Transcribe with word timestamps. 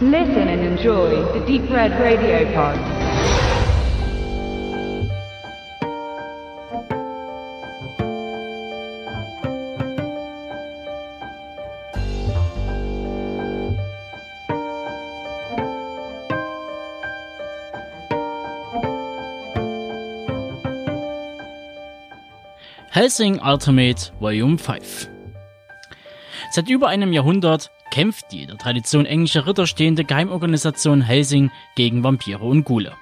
Listen 0.00 0.48
and 0.48 0.60
enjoy 0.60 1.22
the 1.38 1.46
Deep 1.46 1.70
Red 1.70 1.92
Radio 2.00 2.52
Pod. 2.52 2.76
Helsing 22.90 23.40
Ultimate 23.40 24.12
Volume 24.18 24.58
5 24.58 25.08
Seit 26.50 26.68
über 26.68 26.88
einem 26.88 27.12
Jahrhundert 27.12 27.70
kämpft 27.94 28.32
die 28.32 28.44
der 28.44 28.58
Tradition 28.58 29.06
englischer 29.06 29.46
Ritter 29.46 29.68
stehende 29.68 30.02
Geheimorganisation 30.02 31.00
Helsing 31.00 31.52
gegen 31.76 32.02
Vampire 32.02 32.40
und 32.40 32.64
Ghule. 32.64 32.94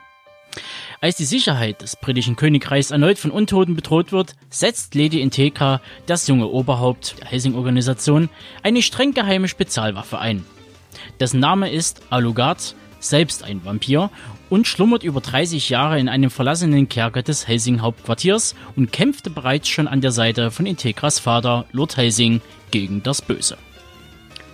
Als 1.00 1.16
die 1.16 1.24
Sicherheit 1.24 1.80
des 1.80 1.96
britischen 1.96 2.36
Königreichs 2.36 2.90
erneut 2.90 3.18
von 3.18 3.30
Untoten 3.30 3.74
bedroht 3.74 4.12
wird, 4.12 4.36
setzt 4.50 4.94
Lady 4.94 5.22
Integra, 5.22 5.80
das 6.04 6.28
junge 6.28 6.46
Oberhaupt 6.46 7.18
der 7.18 7.28
Helsing-Organisation, 7.28 8.28
eine 8.62 8.82
streng 8.82 9.14
geheime 9.14 9.48
Spezialwaffe 9.48 10.18
ein. 10.18 10.44
Dessen 11.18 11.40
Name 11.40 11.70
ist 11.70 12.02
Alucard, 12.10 12.74
selbst 13.00 13.44
ein 13.44 13.64
Vampir 13.64 14.10
und 14.50 14.66
schlummert 14.66 15.04
über 15.04 15.22
30 15.22 15.70
Jahre 15.70 15.98
in 15.98 16.10
einem 16.10 16.28
verlassenen 16.28 16.90
Kerker 16.90 17.22
des 17.22 17.48
Helsing-Hauptquartiers 17.48 18.54
und 18.76 18.92
kämpfte 18.92 19.30
bereits 19.30 19.68
schon 19.68 19.88
an 19.88 20.02
der 20.02 20.12
Seite 20.12 20.50
von 20.50 20.66
Integras 20.66 21.18
Vater, 21.18 21.64
Lord 21.72 21.96
Helsing, 21.96 22.42
gegen 22.70 23.02
das 23.02 23.22
Böse. 23.22 23.56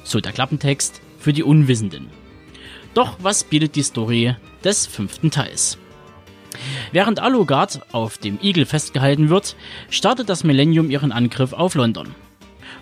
So 0.08 0.22
der 0.22 0.32
Klappentext 0.32 1.02
für 1.18 1.34
die 1.34 1.42
Unwissenden. 1.42 2.08
Doch 2.94 3.18
was 3.20 3.44
bietet 3.44 3.76
die 3.76 3.82
Story 3.82 4.34
des 4.64 4.86
fünften 4.86 5.30
Teils? 5.30 5.76
Während 6.92 7.20
Alucard 7.20 7.82
auf 7.92 8.16
dem 8.16 8.38
Igel 8.42 8.64
festgehalten 8.64 9.28
wird, 9.28 9.54
startet 9.90 10.30
das 10.30 10.44
Millennium 10.44 10.88
ihren 10.88 11.12
Angriff 11.12 11.52
auf 11.52 11.74
London. 11.74 12.14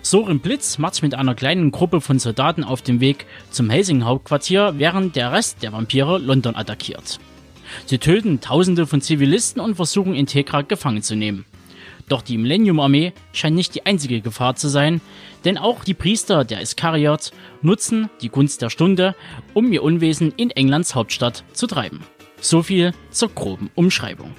Soren 0.01 0.39
Blitz 0.39 0.77
macht 0.77 1.03
mit 1.03 1.15
einer 1.15 1.35
kleinen 1.35 1.71
Gruppe 1.71 1.99
von 1.99 2.17
Soldaten 2.17 2.63
auf 2.63 2.81
dem 2.81 3.01
Weg 3.01 3.25
zum 3.51 3.69
Helsing-Hauptquartier, 3.69 4.75
während 4.77 5.17
der 5.17 5.33
Rest 5.33 5.63
der 5.63 5.73
Vampire 5.73 6.19
London 6.19 6.55
attackiert. 6.55 7.19
Sie 7.87 7.97
töten 7.97 8.39
tausende 8.39 8.87
von 8.87 9.01
Zivilisten 9.01 9.61
und 9.61 9.75
versuchen 9.75 10.15
Integra 10.15 10.61
gefangen 10.61 11.01
zu 11.01 11.17
nehmen. 11.17 11.43
Doch 12.07 12.21
die 12.21 12.37
Millennium-Armee 12.37 13.11
scheint 13.33 13.55
nicht 13.55 13.75
die 13.75 13.85
einzige 13.85 14.21
Gefahr 14.21 14.55
zu 14.55 14.69
sein, 14.69 15.01
denn 15.43 15.57
auch 15.57 15.83
die 15.83 15.93
Priester 15.93 16.45
der 16.45 16.61
Iskariot 16.61 17.31
nutzen 17.61 18.09
die 18.21 18.29
Gunst 18.29 18.61
der 18.61 18.69
Stunde, 18.69 19.15
um 19.53 19.71
ihr 19.73 19.83
Unwesen 19.83 20.33
in 20.37 20.51
Englands 20.51 20.95
Hauptstadt 20.95 21.43
zu 21.51 21.67
treiben. 21.67 21.99
So 22.39 22.63
viel 22.63 22.93
zur 23.11 23.29
groben 23.29 23.69
Umschreibung. 23.75 24.33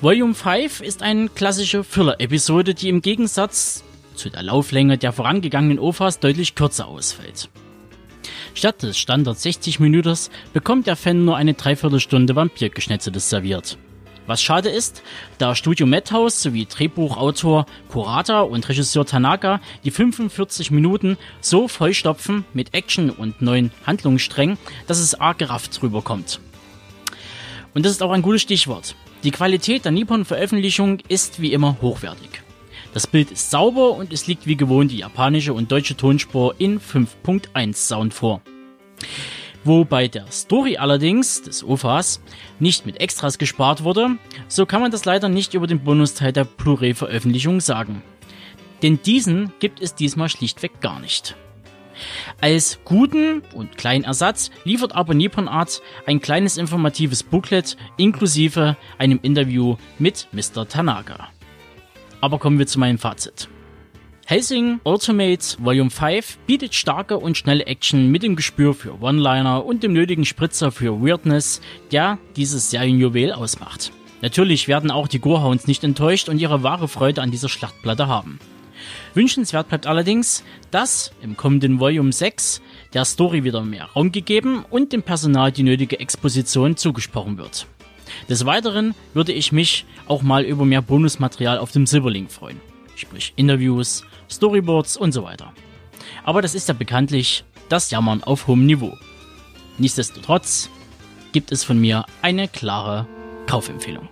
Volume 0.00 0.34
5 0.34 0.80
ist 0.80 1.02
eine 1.02 1.28
klassische 1.28 1.84
Filler-Episode, 1.84 2.72
die 2.72 2.88
im 2.88 3.02
Gegensatz 3.02 3.84
zu 4.14 4.30
der 4.30 4.44
Lauflänge 4.44 4.96
der 4.96 5.12
vorangegangenen 5.12 5.78
OFAs 5.78 6.18
deutlich 6.20 6.54
kürzer 6.54 6.86
ausfällt. 6.86 7.50
Statt 8.54 8.82
des 8.82 8.96
Standard 8.96 9.38
60 9.38 9.80
Minuten 9.80 10.16
bekommt 10.52 10.86
der 10.86 10.96
Fan 10.96 11.24
nur 11.24 11.36
eine 11.36 11.54
Dreiviertelstunde 11.54 12.34
Vampirgeschnetzeltes 12.34 13.28
serviert. 13.28 13.76
Was 14.28 14.42
schade 14.42 14.68
ist, 14.68 15.02
da 15.38 15.54
Studio 15.54 15.86
Madhouse 15.86 16.42
sowie 16.42 16.66
Drehbuchautor 16.66 17.64
Kurata 17.88 18.42
und 18.42 18.68
Regisseur 18.68 19.06
Tanaka 19.06 19.58
die 19.84 19.90
45 19.90 20.70
Minuten 20.70 21.16
so 21.40 21.66
vollstopfen 21.66 22.44
mit 22.52 22.74
Action 22.74 23.08
und 23.08 23.40
neuen 23.40 23.72
Handlungssträngen, 23.86 24.58
dass 24.86 24.98
es 24.98 25.14
arg 25.14 25.38
gerafft 25.38 25.82
rüberkommt. 25.82 26.40
Und 27.72 27.86
das 27.86 27.92
ist 27.92 28.02
auch 28.02 28.10
ein 28.10 28.20
gutes 28.20 28.42
Stichwort. 28.42 28.96
Die 29.24 29.30
Qualität 29.30 29.86
der 29.86 29.92
Nippon-Veröffentlichung 29.92 30.98
ist 31.08 31.40
wie 31.40 31.54
immer 31.54 31.78
hochwertig. 31.80 32.42
Das 32.92 33.06
Bild 33.06 33.30
ist 33.30 33.50
sauber 33.50 33.92
und 33.92 34.12
es 34.12 34.26
liegt 34.26 34.46
wie 34.46 34.58
gewohnt 34.58 34.90
die 34.90 34.98
japanische 34.98 35.54
und 35.54 35.72
deutsche 35.72 35.96
Tonspur 35.96 36.54
in 36.58 36.82
5.1 36.82 37.76
Sound 37.76 38.12
vor. 38.12 38.42
Wo 39.64 39.84
bei 39.84 40.08
der 40.08 40.30
Story 40.30 40.76
allerdings 40.76 41.42
des 41.42 41.64
OFAs 41.64 42.20
nicht 42.58 42.86
mit 42.86 43.00
Extras 43.00 43.38
gespart 43.38 43.84
wurde, 43.84 44.16
so 44.46 44.66
kann 44.66 44.80
man 44.80 44.90
das 44.90 45.04
leider 45.04 45.28
nicht 45.28 45.54
über 45.54 45.66
den 45.66 45.80
Bonusteil 45.80 46.32
der 46.32 46.44
Blu-ray-Veröffentlichung 46.44 47.60
sagen. 47.60 48.02
Denn 48.82 49.02
diesen 49.02 49.52
gibt 49.58 49.80
es 49.80 49.94
diesmal 49.94 50.28
schlichtweg 50.28 50.80
gar 50.80 51.00
nicht. 51.00 51.36
Als 52.40 52.78
guten 52.84 53.42
und 53.54 53.76
kleinen 53.76 54.04
Ersatz 54.04 54.50
liefert 54.62 54.94
aber 54.94 55.14
Nippon 55.14 55.48
Art 55.48 55.82
ein 56.06 56.20
kleines 56.20 56.56
informatives 56.56 57.24
Booklet 57.24 57.76
inklusive 57.96 58.76
einem 58.98 59.18
Interview 59.22 59.76
mit 59.98 60.28
Mr. 60.32 60.68
Tanaka. 60.68 61.28
Aber 62.20 62.38
kommen 62.38 62.58
wir 62.58 62.68
zu 62.68 62.78
meinem 62.78 62.98
Fazit. 62.98 63.48
Helsing 64.30 64.78
Ultimate 64.84 65.56
Volume 65.58 65.88
5 65.88 66.36
bietet 66.46 66.74
starke 66.74 67.16
und 67.16 67.38
schnelle 67.38 67.64
Action 67.64 68.10
mit 68.10 68.22
dem 68.22 68.36
Gespür 68.36 68.74
für 68.74 69.00
One-Liner 69.00 69.64
und 69.64 69.82
dem 69.82 69.94
nötigen 69.94 70.26
Spritzer 70.26 70.70
für 70.70 71.00
Weirdness, 71.00 71.62
der 71.92 72.18
dieses 72.36 72.68
Serienjuwel 72.68 73.32
ausmacht. 73.32 73.90
Natürlich 74.20 74.68
werden 74.68 74.90
auch 74.90 75.08
die 75.08 75.18
Gorehounds 75.18 75.66
nicht 75.66 75.82
enttäuscht 75.82 76.28
und 76.28 76.42
ihre 76.42 76.62
wahre 76.62 76.88
Freude 76.88 77.22
an 77.22 77.30
dieser 77.30 77.48
Schlachtplatte 77.48 78.06
haben. 78.06 78.38
Wünschenswert 79.14 79.70
bleibt 79.70 79.86
allerdings, 79.86 80.44
dass 80.70 81.10
im 81.22 81.38
kommenden 81.38 81.80
Volume 81.80 82.12
6 82.12 82.60
der 82.92 83.06
Story 83.06 83.44
wieder 83.44 83.62
mehr 83.62 83.86
Raum 83.86 84.12
gegeben 84.12 84.62
und 84.68 84.92
dem 84.92 85.02
Personal 85.02 85.52
die 85.52 85.62
nötige 85.62 86.00
Exposition 86.00 86.76
zugesprochen 86.76 87.38
wird. 87.38 87.66
Des 88.28 88.44
Weiteren 88.44 88.94
würde 89.14 89.32
ich 89.32 89.52
mich 89.52 89.86
auch 90.06 90.20
mal 90.20 90.44
über 90.44 90.66
mehr 90.66 90.82
Bonusmaterial 90.82 91.56
auf 91.56 91.72
dem 91.72 91.86
Silberlink 91.86 92.30
freuen. 92.30 92.60
Sprich 92.98 93.32
Interviews, 93.36 94.04
Storyboards 94.28 94.96
und 94.96 95.12
so 95.12 95.22
weiter. 95.22 95.52
Aber 96.24 96.42
das 96.42 96.56
ist 96.56 96.66
ja 96.66 96.74
bekanntlich 96.74 97.44
das 97.68 97.92
Jammern 97.92 98.24
auf 98.24 98.48
hohem 98.48 98.66
Niveau. 98.66 98.92
Nichtsdestotrotz 99.78 100.68
gibt 101.30 101.52
es 101.52 101.62
von 101.62 101.78
mir 101.78 102.04
eine 102.22 102.48
klare 102.48 103.06
Kaufempfehlung. 103.46 104.08